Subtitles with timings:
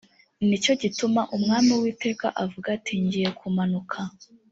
[0.47, 3.99] ni cyo gituma umwami uwiteka avuga ati ngiye kumanuka